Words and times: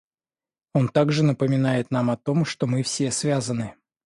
Он 0.73 0.89
также 0.89 1.23
напоминает 1.23 1.91
нам 1.91 2.09
о 2.09 2.17
том, 2.17 2.43
что 2.43 2.65
мы 2.65 2.81
все 2.81 3.11
связаны. 3.11 3.75